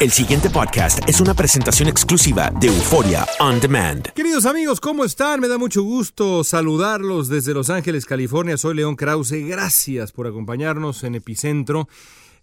[0.00, 4.08] El siguiente podcast es una presentación exclusiva de Euforia On Demand.
[4.14, 5.40] Queridos amigos, ¿cómo están?
[5.40, 8.56] Me da mucho gusto saludarlos desde Los Ángeles, California.
[8.56, 9.46] Soy León Krause.
[9.46, 11.86] Gracias por acompañarnos en Epicentro.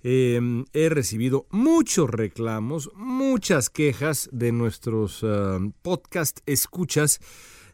[0.03, 0.39] Eh,
[0.73, 7.19] he recibido muchos reclamos, muchas quejas de nuestros uh, podcast escuchas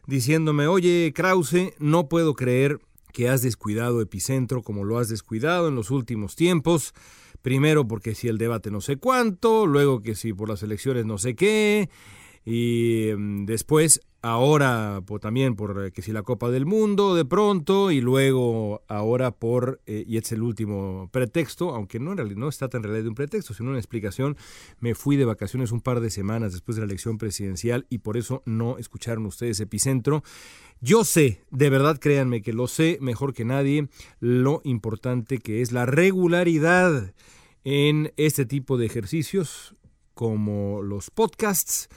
[0.06, 2.80] diciéndome, oye Krause, no puedo creer
[3.12, 6.94] que has descuidado Epicentro como lo has descuidado en los últimos tiempos.
[7.44, 11.18] Primero porque si el debate no sé cuánto, luego que si por las elecciones no
[11.18, 11.90] sé qué,
[12.42, 17.90] y mm, después ahora pues, también por que si la Copa del Mundo de pronto,
[17.90, 22.48] y luego ahora por, eh, y es el último pretexto, aunque no, en realidad, no
[22.48, 24.36] está tan en realidad de un pretexto, sino una explicación,
[24.80, 28.16] me fui de vacaciones un par de semanas después de la elección presidencial y por
[28.16, 30.22] eso no escucharon ustedes Epicentro.
[30.80, 33.88] Yo sé, de verdad créanme que lo sé mejor que nadie,
[34.20, 37.12] lo importante que es la regularidad
[37.64, 39.74] en este tipo de ejercicios
[40.14, 41.88] como los podcasts,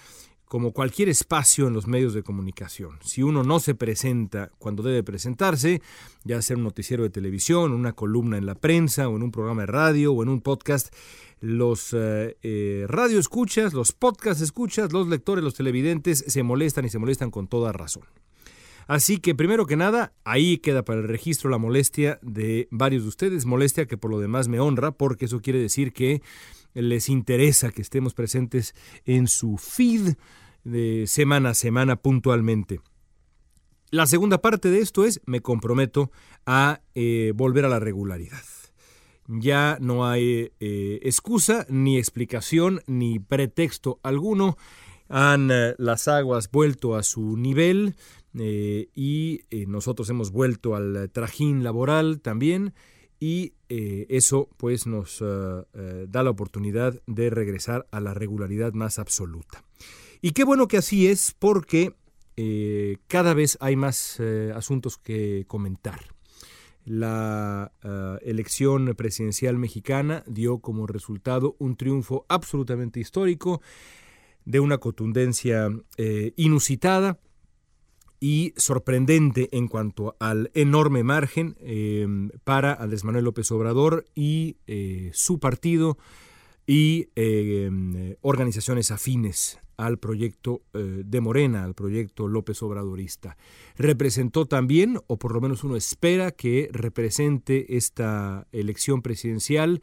[0.48, 3.00] como cualquier espacio en los medios de comunicación.
[3.04, 5.82] Si uno no se presenta cuando debe presentarse,
[6.24, 9.64] ya sea un noticiero de televisión, una columna en la prensa, o en un programa
[9.64, 10.94] de radio, o en un podcast,
[11.42, 16.90] los eh, eh, radio escuchas, los podcast escuchas, los lectores, los televidentes se molestan y
[16.90, 18.04] se molestan con toda razón.
[18.88, 23.10] Así que primero que nada, ahí queda para el registro la molestia de varios de
[23.10, 26.22] ustedes, molestia que por lo demás me honra, porque eso quiere decir que
[26.74, 30.16] les interesa que estemos presentes en su feed
[30.64, 32.82] de semana a semana puntualmente.
[33.90, 36.12] La segunda parte de esto es, me comprometo
[36.46, 38.44] a eh, volver a la regularidad.
[39.28, 44.58] Ya no hay eh, excusa, ni explicación, ni pretexto alguno.
[45.08, 47.96] Han eh, las aguas vuelto a su nivel
[48.34, 52.76] y nosotros hemos vuelto al trajín laboral también
[53.20, 59.64] y eh, eso pues nos da la oportunidad de regresar a la regularidad más absoluta.
[60.22, 61.94] Y qué bueno que así es porque
[63.08, 64.20] cada vez hay más
[64.54, 66.00] asuntos que comentar.
[66.86, 67.72] La
[68.22, 73.62] elección presidencial mexicana dio como resultado un triunfo absolutamente histórico,
[74.46, 75.70] de una contundencia
[76.36, 77.20] inusitada,
[78.20, 85.12] y sorprendente en cuanto al enorme margen em, para Andrés Manuel López Obrador y eh,
[85.14, 85.98] su partido
[86.66, 93.38] y em, organizaciones afines al proyecto eh, de Morena, al proyecto López Obradorista.
[93.78, 99.82] Representó también, o por lo menos uno espera que represente esta elección presidencial,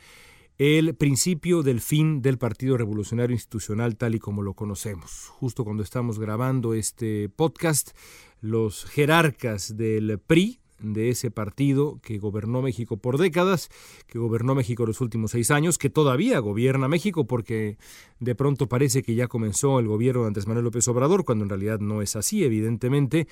[0.58, 5.28] el principio del fin del Partido Revolucionario Institucional tal y como lo conocemos.
[5.30, 7.90] Justo cuando estamos grabando este podcast,
[8.40, 13.70] los jerarcas del PRI, de ese partido que gobernó México por décadas,
[14.06, 17.78] que gobernó México los últimos seis años, que todavía gobierna México porque
[18.20, 21.48] de pronto parece que ya comenzó el gobierno de Andrés Manuel López Obrador, cuando en
[21.48, 23.26] realidad no es así, evidentemente,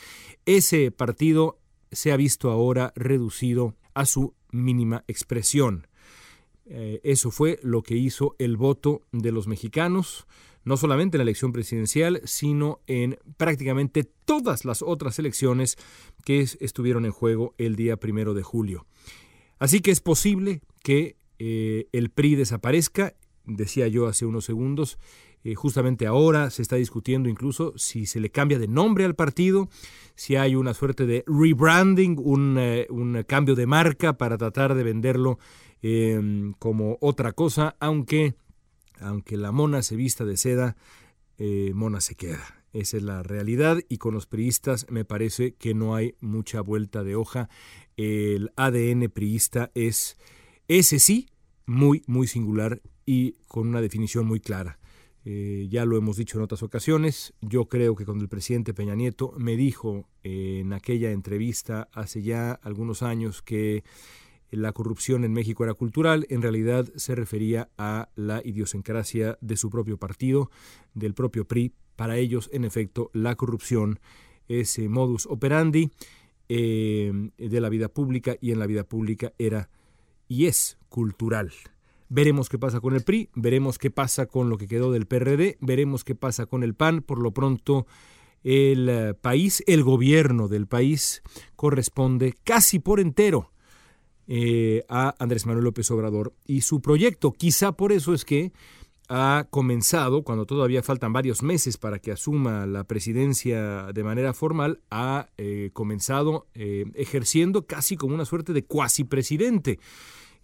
[0.46, 1.58] ese partido
[1.90, 5.86] se ha visto ahora reducido a su mínima expresión.
[6.74, 10.26] Eh, eso fue lo que hizo el voto de los mexicanos,
[10.64, 15.76] no solamente en la elección presidencial, sino en prácticamente todas las otras elecciones
[16.24, 18.86] que estuvieron en juego el día primero de julio.
[19.58, 24.98] Así que es posible que eh, el PRI desaparezca, decía yo hace unos segundos,
[25.44, 29.68] eh, justamente ahora se está discutiendo incluso si se le cambia de nombre al partido,
[30.14, 32.58] si hay una suerte de rebranding, un,
[32.88, 35.38] un cambio de marca para tratar de venderlo
[35.82, 38.34] Em, como otra cosa, aunque,
[39.00, 40.76] aunque la mona se vista de seda,
[41.38, 42.62] eh, mona se queda.
[42.72, 47.02] Esa es la realidad y con los priistas me parece que no hay mucha vuelta
[47.02, 47.50] de hoja.
[47.96, 50.16] El ADN priista es
[50.68, 51.28] ese sí,
[51.66, 54.78] muy, muy singular y con una definición muy clara.
[55.24, 58.96] Eh, ya lo hemos dicho en otras ocasiones, yo creo que cuando el presidente Peña
[58.96, 63.84] Nieto me dijo en aquella entrevista hace ya algunos años que
[64.52, 69.70] la corrupción en México era cultural, en realidad se refería a la idiosincrasia de su
[69.70, 70.50] propio partido,
[70.94, 71.72] del propio PRI.
[71.96, 73.98] Para ellos, en efecto, la corrupción
[74.48, 75.90] es modus operandi
[76.48, 79.70] eh, de la vida pública y en la vida pública era
[80.28, 81.52] y es cultural.
[82.10, 85.56] Veremos qué pasa con el PRI, veremos qué pasa con lo que quedó del PRD,
[85.60, 87.00] veremos qué pasa con el PAN.
[87.00, 87.86] Por lo pronto,
[88.44, 91.22] el eh, país, el gobierno del país,
[91.56, 93.52] corresponde casi por entero
[94.28, 97.32] eh, a Andrés Manuel López Obrador y su proyecto.
[97.32, 98.52] Quizá por eso es que
[99.08, 104.80] ha comenzado, cuando todavía faltan varios meses para que asuma la presidencia de manera formal,
[104.90, 109.78] ha eh, comenzado eh, ejerciendo casi como una suerte de cuasi presidente.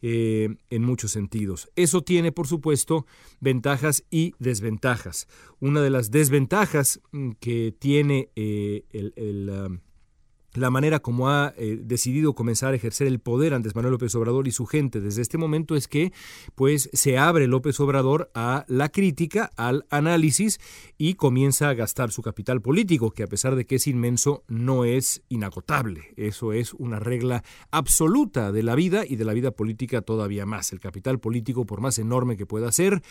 [0.01, 1.73] en muchos sentidos.
[1.75, 3.05] Eso tiene, por supuesto,
[3.41, 5.27] ventajas y desventajas.
[5.59, 9.81] Una de las desventajas mm, que tiene el, um,
[10.59, 14.49] la manera como ha eh, decidido comenzar a ejercer el poder Andrés Manuel López Obrador
[14.49, 16.13] y su gente desde este momento es que
[16.55, 20.61] pues se abre López Obrador a la crítica, al análisis
[20.97, 24.85] y comienza a gastar su capital político, que a pesar de que es inmenso no
[24.85, 26.15] es inagotable.
[26.17, 30.73] Eso es una regla absoluta de la vida y de la vida política todavía más.
[30.73, 33.03] El capital político, por más enorme que pueda ser,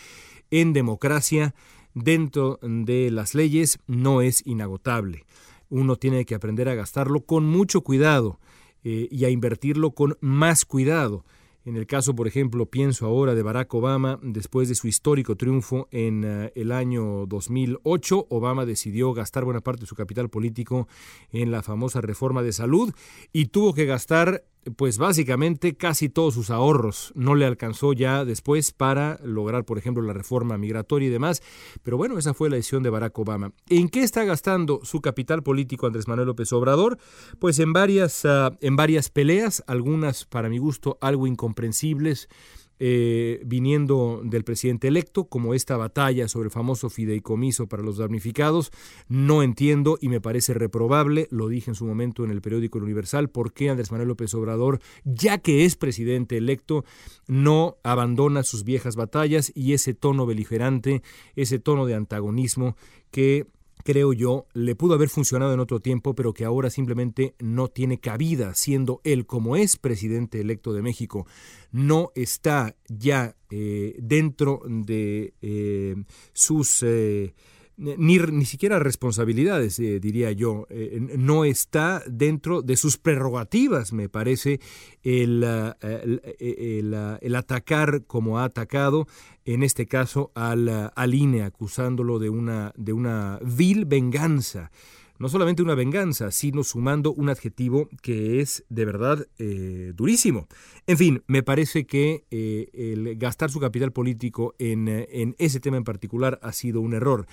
[0.50, 1.54] en democracia,
[1.94, 5.24] dentro de las leyes, no es inagotable
[5.70, 8.38] uno tiene que aprender a gastarlo con mucho cuidado
[8.84, 11.24] eh, y a invertirlo con más cuidado.
[11.64, 15.86] En el caso, por ejemplo, pienso ahora de Barack Obama, después de su histórico triunfo
[15.90, 20.88] en eh, el año 2008, Obama decidió gastar buena parte de su capital político
[21.30, 22.94] en la famosa reforma de salud
[23.34, 24.44] y tuvo que gastar
[24.76, 30.02] pues básicamente casi todos sus ahorros no le alcanzó ya después para lograr, por ejemplo,
[30.02, 31.42] la reforma migratoria y demás.
[31.82, 33.52] Pero bueno, esa fue la decisión de Barack Obama.
[33.68, 36.98] ¿En qué está gastando su capital político Andrés Manuel López Obrador?
[37.38, 42.28] Pues en varias, ah, en varias peleas, algunas para mi gusto algo incomprensibles
[42.80, 48.70] eh, viniendo del presidente electo, como esta batalla sobre el famoso fideicomiso para los damnificados.
[49.08, 52.84] No entiendo y me parece reprobable, lo dije en su momento en el periódico El
[52.84, 56.84] Universal, por qué Andrés Manuel López Obrador, ya que es presidente electo,
[57.26, 61.02] no abandona sus viejas batallas y ese tono beligerante,
[61.36, 62.76] ese tono de antagonismo
[63.10, 63.46] que
[63.84, 67.98] creo yo, le pudo haber funcionado en otro tiempo, pero que ahora simplemente no tiene
[67.98, 71.26] cabida, siendo él, como es presidente electo de México,
[71.72, 75.96] no está ya eh, dentro de eh,
[76.32, 76.82] sus...
[76.82, 77.34] Eh,
[77.78, 80.66] ni, ni, siquiera responsabilidades, diría yo.
[81.16, 84.60] no está dentro de sus prerrogativas, me parece,
[85.02, 85.44] el,
[85.80, 89.06] el, atacar como ha atacado,
[89.44, 94.70] en este caso al, al INE, acusándolo de una, de una vil venganza
[95.18, 100.46] no solamente una venganza, sino sumando un adjetivo que es de verdad eh, durísimo.
[100.86, 105.60] En fin, me parece que eh, el gastar su capital político en, eh, en ese
[105.60, 107.26] tema en particular ha sido un error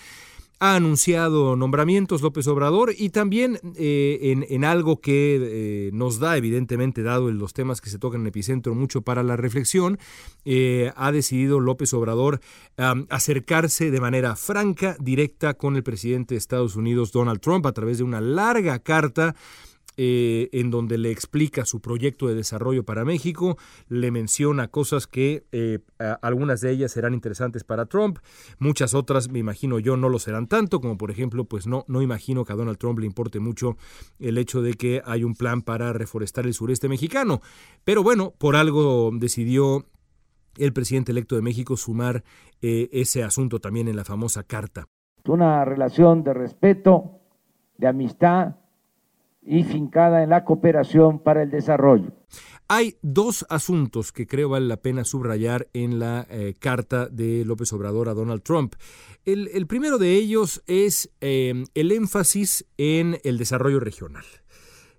[0.65, 7.03] ha anunciado nombramientos López Obrador y también eh, en, algo que eh, nos da, evidentemente,
[7.03, 9.99] dado los temas que se tocan en Epicentro, mucho para la reflexión,
[10.43, 12.41] eh, ha decidido López Obrador
[13.09, 17.99] acercarse de manera franca, directa con el presidente de Estados Unidos, Donald Trump, a través
[17.99, 19.35] de una larga carta
[19.97, 25.45] eh, en donde le explica su proyecto de desarrollo para México, le menciona cosas que
[25.51, 25.79] eh,
[26.21, 28.19] algunas de ellas serán interesantes para Trump,
[28.59, 32.01] muchas otras me imagino yo no lo serán tanto, como por ejemplo, pues no, no
[32.01, 33.77] imagino que a Donald Trump le importe mucho
[34.19, 37.41] el hecho de que hay un plan para reforestar el sureste mexicano,
[37.83, 39.85] pero bueno, por algo decidió
[40.57, 42.23] el presidente electo de México sumar
[42.61, 44.85] eh, ese asunto también en la famosa carta.
[45.27, 47.19] Una relación de respeto,
[47.77, 48.55] de amistad,
[49.45, 52.11] y fincada en la cooperación para el desarrollo.
[52.67, 57.71] Hay dos asuntos que creo vale la pena subrayar en la eh, carta de López
[57.73, 58.73] Obrador a Donald Trump.
[59.23, 64.25] El, primero de ellos es em, el énfasis en el desarrollo regional.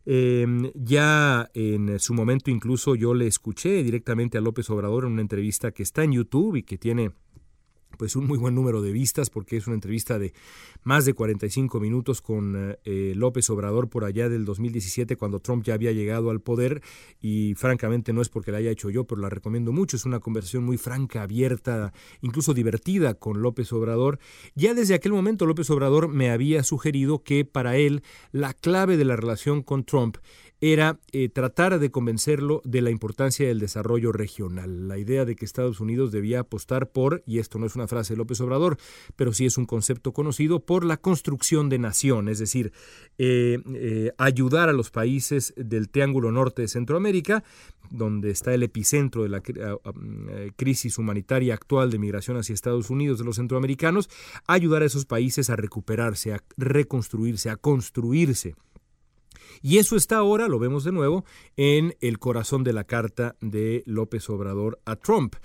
[0.05, 5.23] Em, ya en su momento incluso yo le escuché directamente a López Obrador en una
[5.23, 7.11] entrevista que está en YouTube y que tiene
[7.97, 10.33] pues un muy buen número de vistas porque es una entrevista de
[10.83, 15.75] más de 45 minutos con eh, López Obrador por allá del 2017 cuando Trump ya
[15.75, 16.83] había llegado al poder
[17.21, 20.21] y francamente no es porque la haya hecho yo, pero la recomiendo mucho, es una
[20.21, 24.19] conversación muy franca, abierta, incluso divertida con López Obrador.
[24.55, 29.05] Ya desde aquel momento López Obrador me había sugerido que para él la clave de
[29.05, 30.17] la relación con Trump
[30.61, 35.45] era eh, tratar de convencerlo de la importancia del desarrollo regional, la idea de que
[35.45, 38.79] Estados Unidos debía apostar por, y esto no es una frase de López Obrador,
[39.17, 42.73] pero sí es un concepto conocido, por la construcción de nación, es decir,
[43.19, 47.45] eh, eh, ayudar a los países del Triángulo Norte de Centroamérica,
[47.91, 49.41] donde está el epicentro de la
[50.57, 54.11] crisis humanitaria actual de migración hacia Estados Unidos de los centroamericanos,
[54.49, 58.57] ayudar a esos países a recuperarse, a reconstruirse, a construirse.
[59.63, 61.25] Y eso está ahora, lo vemos de nuevo,
[61.57, 65.37] en el corazón de la carta de López Obrador a Trump.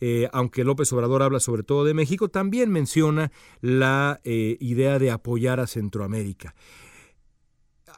[0.00, 5.10] Eh, aunque López Obrador habla sobre todo de México, también menciona la eh, idea de
[5.10, 6.54] apoyar a Centroamérica.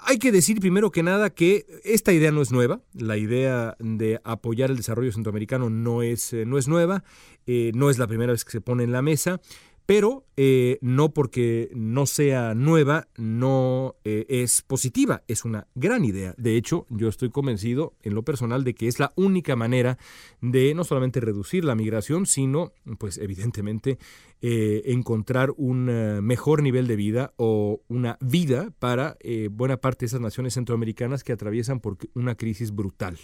[0.04, 4.20] Hay que decir primero que nada que esta idea no es nueva, la idea de
[4.24, 7.04] apoyar el desarrollo centroamericano no es, eh, no es nueva,
[7.46, 9.40] no es la primera vez que se pone en la mesa
[9.86, 16.34] pero eh, no porque no sea nueva, no eh, es positiva, es una gran idea.
[16.38, 19.98] De hecho, yo estoy convencido en lo personal de que es la única manera
[20.40, 23.98] de no solamente reducir la migración, sino, pues evidentemente,
[24.40, 25.84] eh, encontrar un
[26.24, 29.16] mejor nivel de vida o una vida para
[29.50, 33.18] buena parte de esas naciones centroamericanas que atraviesan por una crisis brutal.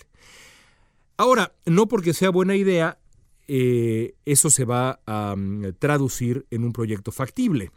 [1.16, 2.98] Ahora, no porque sea buena idea,
[3.48, 7.70] eh, eso se va a mm, traducir en un proyecto factible.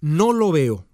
[0.00, 0.86] No lo veo,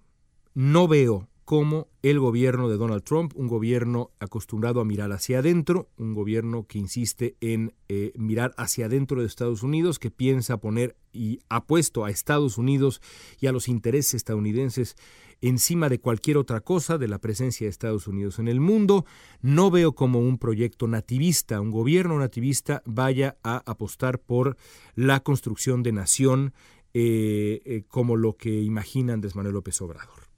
[0.54, 5.88] no veo cómo el gobierno de Donald Trump, un gobierno acostumbrado a mirar hacia adentro,
[5.98, 10.96] un gobierno que insiste en eh, mirar hacia adentro de Estados Unidos, que piensa poner
[11.12, 13.02] y ha puesto a Estados Unidos
[13.40, 14.96] y a los intereses estadounidenses
[15.40, 19.04] encima de cualquier otra cosa de la presencia de Estados Unidos en el mundo.
[19.42, 24.56] No veo como un proyecto nativista, un gobierno nativista vaya a apostar por
[24.94, 26.54] la construcción de nación
[26.92, 30.28] eh, eh, como lo que imagina Andrés López Obrador.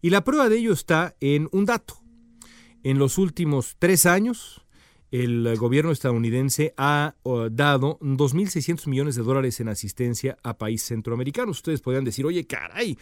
[0.00, 2.00] Y la prueba de ello está en un dato.
[2.84, 4.64] En los últimos tres años,
[5.10, 7.14] el gobierno estadounidense ha
[7.50, 11.58] dado 2.600 millones de dólares en asistencia a países centroamericanos.
[11.58, 12.98] Ustedes podrían decir, oye, caray,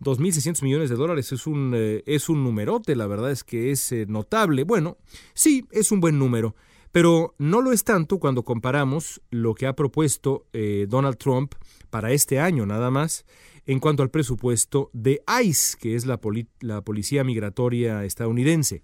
[0.00, 3.90] 2.600 millones de dólares es un, eh, es un numerote, la verdad es que es
[3.92, 4.62] eh, notable.
[4.64, 4.98] Bueno,
[5.34, 6.54] sí, es un buen número,
[6.92, 11.54] pero no lo es tanto cuando comparamos lo que ha propuesto eh, Donald Trump
[11.90, 13.24] para este año nada más
[13.66, 16.18] en cuanto al presupuesto de ICE, que es la,
[16.60, 18.82] la Policía Migratoria estadounidense.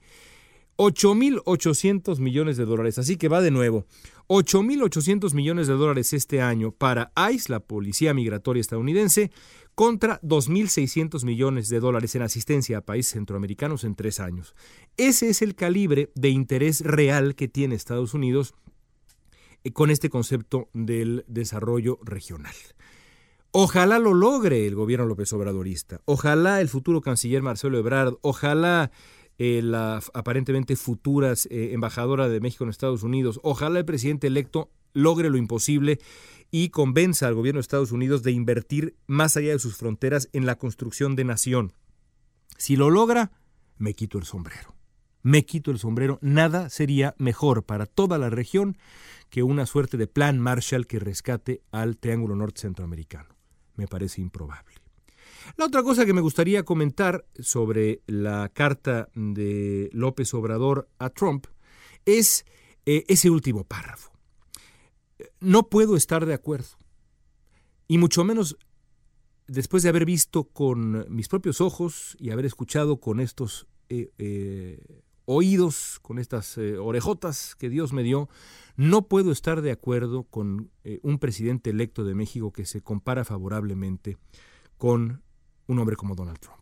[0.77, 2.99] 8.800 millones de dólares.
[2.99, 3.87] Así que va de nuevo.
[4.29, 9.31] 8.800 millones de dólares este año para ICE, la Policía Migratoria estadounidense,
[9.75, 14.55] contra 2.600 millones de dólares en asistencia a países centroamericanos en tres años.
[14.97, 18.55] Ese es el calibre de interés real que tiene Estados Unidos
[19.63, 22.55] eh, con este concepto del desarrollo regional.
[23.51, 26.01] Ojalá lo logre el gobierno López Obradorista.
[26.07, 28.91] Ojalá el futuro canciller Marcelo Ebrard, ojalá
[29.39, 34.71] eh, la aparentemente futura eh, embajadora de México en Estados Unidos, ojalá el presidente electo
[34.93, 35.99] logre lo imposible
[36.51, 40.47] y convenza al gobierno de Estados Unidos de invertir más allá de sus fronteras en
[40.47, 41.73] la construcción de nación.
[42.57, 43.33] Si lo logra,
[43.77, 44.75] me quito el sombrero.
[45.23, 46.19] Me quito el sombrero.
[46.21, 48.77] Nada sería mejor para toda la región
[49.31, 53.35] que una suerte de plan Marshall que rescate al Triángulo Norte Centroamericano
[53.77, 54.84] me parece improbable.
[55.57, 61.47] La otra cosa que me gustaría comentar sobre la carta de López Obrador a Trump
[62.05, 62.45] es
[62.87, 64.13] eh, ese último párrafo.
[65.41, 66.69] No puedo estar de acuerdo,
[67.87, 68.57] y mucho menos
[69.47, 75.03] después de haber visto con mis propios ojos y haber escuchado con estos eh, eh,
[75.27, 78.29] oídos, con estas eh, orejotas que Dios me dio,
[78.77, 83.25] no puedo estar de acuerdo con eh, un presidente electo de México que se compara
[83.25, 84.19] favorablemente
[84.77, 85.23] con
[85.67, 86.59] un hombre como Donald Trump.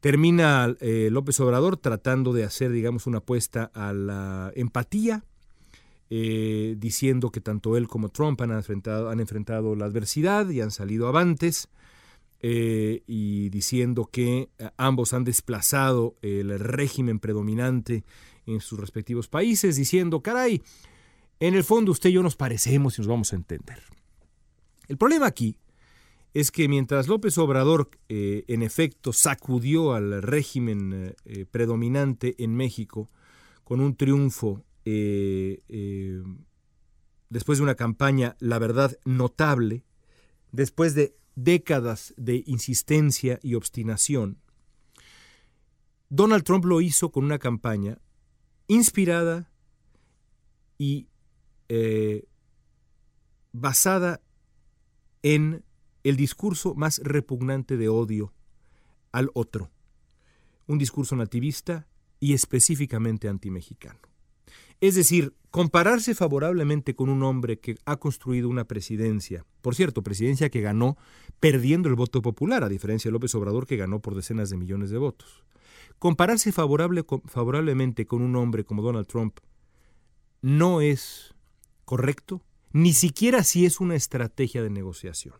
[0.00, 5.24] Termina eh, López Obrador tratando de hacer, digamos, una apuesta a la empatía,
[6.08, 11.06] diciendo que tanto él como Trump han enfrentado, han enfrentado la adversidad y han salido
[11.06, 11.68] avantes.
[12.42, 18.04] eh, y diciendo que eh, ambos han desplazado el régimen predominante
[18.46, 20.62] en sus respectivos países, diciendo, caray,
[21.38, 23.82] en el fondo usted y yo nos parecemos y nos vamos a entender.
[24.88, 25.56] El problema aquí
[26.34, 31.14] es que mientras López Obrador eh, en efecto sacudió al régimen
[31.50, 33.10] predominante en México
[33.64, 34.64] con un triunfo
[37.28, 39.84] después de una campaña, la verdad, notable,
[40.52, 44.38] después de décadas de insistencia y obstinación,
[46.10, 47.98] Donald Trump lo hizo con una campaña
[48.66, 49.50] inspirada
[50.76, 51.08] y
[51.68, 52.26] eh,
[53.52, 54.20] basada
[55.22, 55.64] en
[56.04, 58.32] el discurso más repugnante de odio
[59.12, 59.70] al otro,
[60.66, 61.86] un discurso nativista
[62.20, 63.98] y específicamente antimexicano.
[64.80, 70.48] Es decir, compararse favorablemente con un hombre que ha construido una presidencia, por cierto, presidencia
[70.48, 70.96] que ganó
[71.38, 74.90] perdiendo el voto popular, a diferencia de López Obrador que ganó por decenas de millones
[74.90, 75.44] de votos.
[75.98, 79.38] Compararse favorable, favorablemente con un hombre como Donald Trump
[80.40, 81.34] no es
[81.84, 82.42] correcto,
[82.72, 85.34] ni siquiera si es una estrategia de negociación.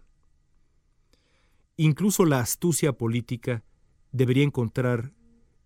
[1.82, 3.64] Incluso la astucia política
[4.12, 5.14] debería encontrar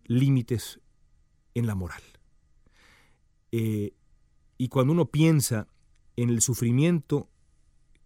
[0.04, 0.78] límites
[1.54, 2.04] en la moral.
[3.50, 3.94] Eh,
[4.56, 5.66] y cuando uno piensa
[6.14, 7.28] en el sufrimiento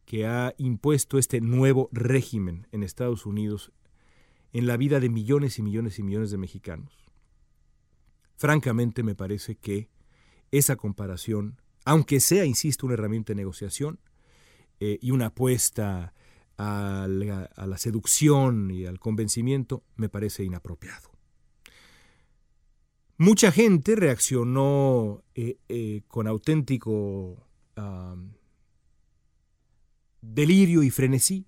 [0.07, 3.73] que ha impuesto este nuevo régimen en Estados Unidos
[4.55, 7.11] en la vida de millones y millones y millones de mexicanos,
[8.37, 9.91] francamente me parece que
[10.51, 14.01] esa comparación, aunque sea, insisto, una herramienta de negociación
[14.81, 16.15] eh, y una apuesta
[16.59, 21.19] a la seducción y al convencimiento, me parece inapropiado.
[23.21, 27.45] Mucha gente reaccionó eh, eh, con auténtico
[30.21, 31.47] delirio y frenesí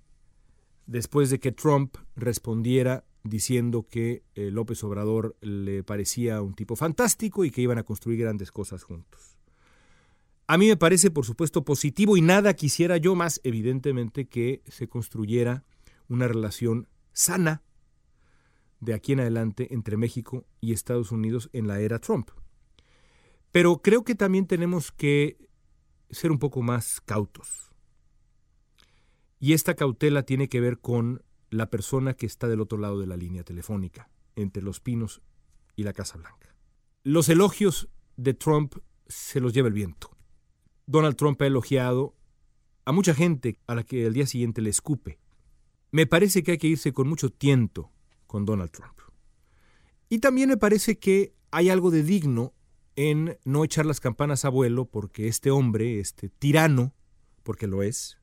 [0.87, 7.45] después de que Trump respondiera diciendo que eh, López Obrador le parecía un tipo fantástico
[7.45, 9.30] y que iban a construir grandes cosas juntos.
[10.51, 14.89] A mí me parece, por supuesto, positivo y nada quisiera yo más, evidentemente, que se
[14.89, 15.63] construyera
[16.09, 17.63] una relación sana
[18.81, 22.31] de aquí en adelante entre México y Estados Unidos en la era Trump.
[23.53, 25.39] Pero creo que también tenemos que
[26.11, 27.71] ser un poco más cautos.
[29.39, 33.07] Y esta cautela tiene que ver con la persona que está del otro lado de
[33.07, 35.23] la línea telefónica, entre Los Pinos
[35.77, 36.57] y la Casa Blanca.
[37.05, 40.11] Los elogios de Trump se los lleva el viento.
[40.91, 42.17] Donald Trump ha elogiado
[42.85, 45.21] a mucha gente a la que el día siguiente le escupe.
[45.93, 47.93] Me parece que hay que irse con mucho tiento
[48.27, 48.99] con Donald Trump.
[50.09, 52.55] Y también me parece que hay algo de digno
[52.97, 56.93] en no echar las campanas a vuelo porque este hombre, este tirano,
[57.45, 58.19] porque lo es,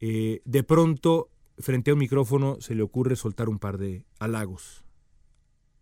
[0.00, 4.86] eh, de pronto frente a un micrófono se le ocurre soltar un par de halagos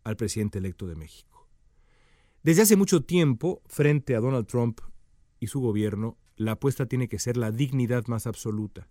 [0.02, 1.46] al presidente electo de México.
[2.42, 4.80] Desde hace mucho tiempo, frente a Donald Trump
[5.40, 8.88] y su gobierno, la apuesta tiene que ser la dignidad más absoluta.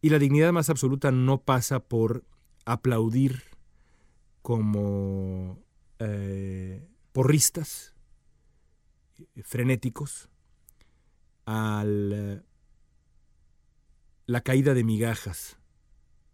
[0.00, 2.24] Y la dignidad más absoluta no pasa por
[2.64, 3.42] aplaudir
[4.42, 5.58] como
[5.98, 7.94] eh, porristas
[9.42, 10.28] frenéticos
[11.46, 11.84] a
[14.26, 15.58] la caída de migajas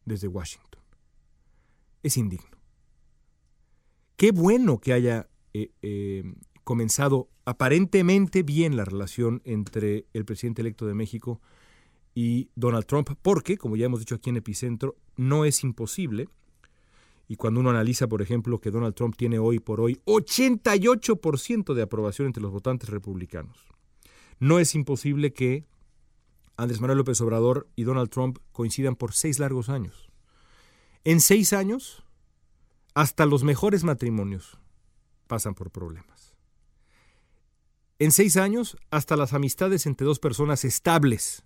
[0.04, 0.82] desde Washington.
[2.02, 2.58] Es indigno.
[4.16, 6.24] Qué bueno que haya eh, eh,
[6.64, 11.40] comenzado aparentemente bien la relación entre el presidente electo de México
[12.14, 16.28] y Donald Trump, porque, como ya hemos dicho aquí en Epicentro, no es imposible.
[17.28, 21.82] Y cuando uno analiza, por ejemplo, que Donald Trump tiene hoy por hoy 88% de
[21.82, 23.56] aprobación entre los votantes republicanos,
[24.38, 25.64] no es imposible que
[26.56, 30.10] Andrés Manuel López Obrador y Donald Trump coincidan por seis largos años.
[31.04, 32.04] En seis años,
[32.94, 34.58] hasta los mejores matrimonios
[35.26, 36.21] pasan por problemas.
[38.02, 41.44] En seis años, hasta las amistades entre dos personas estables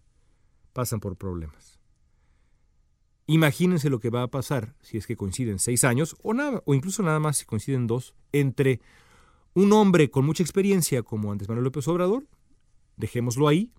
[0.72, 1.78] pasan por problemas.
[3.26, 6.74] Imagínense lo que va a pasar si es que coinciden seis años o, nada, o
[6.74, 8.80] incluso nada más si coinciden dos entre
[9.52, 12.26] un hombre con mucha experiencia como Andrés Manuel López Obrador,
[12.96, 13.70] dejémoslo ahí,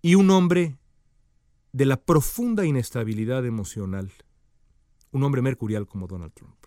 [0.00, 0.78] y un hombre
[1.72, 4.12] de la profunda inestabilidad emocional,
[5.10, 6.66] un hombre mercurial como Donald Trump.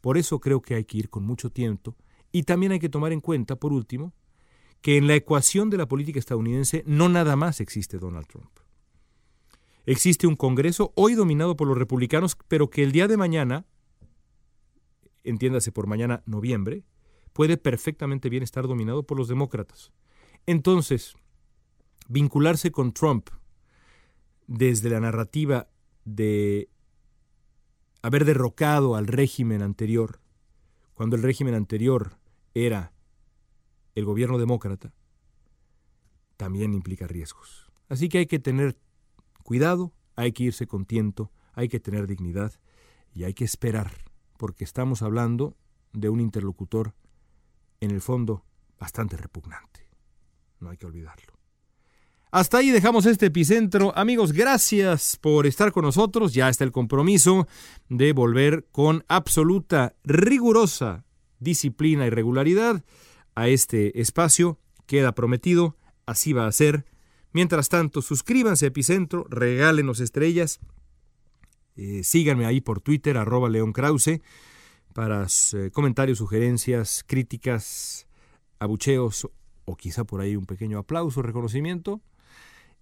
[0.00, 1.94] Por eso creo que hay que ir con mucho tiempo
[2.32, 4.12] y también hay que tomar en cuenta, por último,
[4.80, 8.50] que en la ecuación de la política estadounidense no nada más existe Donald Trump.
[9.86, 13.66] Existe un Congreso hoy dominado por los republicanos, pero que el día de mañana,
[15.24, 16.84] entiéndase por mañana noviembre,
[17.32, 19.92] puede perfectamente bien estar dominado por los demócratas.
[20.46, 21.14] Entonces,
[22.08, 23.30] vincularse con Trump
[24.46, 25.68] desde la narrativa
[26.04, 26.68] de
[28.02, 30.19] haber derrocado al régimen anterior,
[31.00, 32.18] cuando el régimen anterior
[32.52, 32.92] era
[33.94, 34.92] el gobierno demócrata,
[36.36, 37.72] también implica riesgos.
[37.88, 38.76] Así que hay que tener
[39.42, 42.52] cuidado, hay que irse con tiento, hay que tener dignidad
[43.14, 43.92] y hay que esperar,
[44.36, 45.56] porque estamos hablando
[45.94, 46.94] de un interlocutor
[47.80, 48.44] en el fondo
[48.78, 49.88] bastante repugnante.
[50.58, 51.39] No hay que olvidarlo.
[52.32, 53.92] Hasta ahí dejamos este epicentro.
[53.96, 56.32] Amigos, gracias por estar con nosotros.
[56.32, 57.48] Ya está el compromiso
[57.88, 61.04] de volver con absoluta, rigurosa
[61.40, 62.84] disciplina y regularidad
[63.34, 64.60] a este espacio.
[64.86, 66.84] Queda prometido, así va a ser.
[67.32, 70.60] Mientras tanto, suscríbanse a Epicentro, regálenos estrellas.
[71.74, 74.20] Eh, síganme ahí por Twitter, arroba León Krause,
[74.94, 78.06] para eh, comentarios, sugerencias, críticas,
[78.60, 79.28] abucheos
[79.64, 82.00] o quizá por ahí un pequeño aplauso, reconocimiento.